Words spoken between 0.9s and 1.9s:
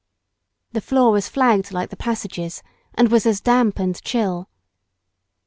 was flagged